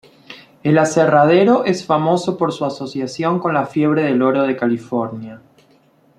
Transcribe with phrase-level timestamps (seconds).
[0.63, 5.43] El aserradero es famoso por su asociación con la fiebre del oro de California.